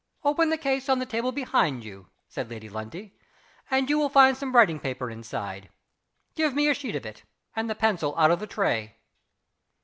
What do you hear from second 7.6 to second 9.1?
the pencil out of the tray."